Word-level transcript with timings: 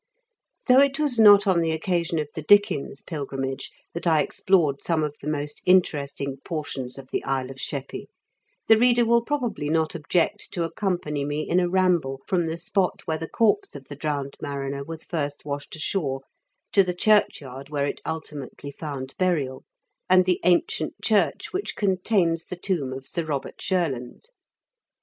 Though 0.65 0.79
it 0.79 0.97
was 0.97 1.19
not 1.19 1.45
on 1.45 1.59
the 1.59 1.69
occasion 1.69 2.17
of 2.17 2.27
the 2.33 2.41
Dickens 2.41 3.03
pilgrimage 3.03 3.69
that 3.93 4.07
I 4.07 4.23
explored 4.23 4.83
some 4.83 5.03
of 5.03 5.13
the 5.21 5.27
most 5.29 5.61
interesting 5.63 6.37
portions 6.43 6.97
of 6.97 7.09
the 7.11 7.23
Isle 7.23 7.51
of 7.51 7.59
Sheppey, 7.61 8.09
the 8.67 8.79
reader 8.79 9.05
will 9.05 9.21
probably 9.21 9.69
not 9.69 9.93
object 9.93 10.51
to 10.53 10.63
accompany 10.63 11.23
me 11.23 11.47
in 11.47 11.59
a 11.59 11.69
ramble 11.69 12.21
from 12.25 12.47
the 12.47 12.57
spot 12.57 13.01
where 13.05 13.19
the 13.19 13.29
corpse 13.29 13.75
of 13.75 13.89
the 13.89 13.95
drowned 13.95 14.35
mariner 14.41 14.83
was 14.83 15.03
first 15.03 15.45
washed 15.45 15.75
ashore 15.75 16.21
to 16.71 16.81
the 16.83 16.95
churchyard 16.95 17.69
where 17.69 17.85
it 17.85 18.01
ultimately 18.03 18.71
found 18.71 19.13
burial, 19.19 19.63
and 20.09 20.25
the 20.25 20.39
ancient 20.43 20.95
church 21.03 21.53
which 21.53 21.75
contains 21.75 22.45
the 22.45 22.57
tomb 22.57 22.91
of 22.91 23.07
Sir 23.07 23.23
Eobert 23.25 23.61
Shur 23.61 23.89
land. 23.89 24.29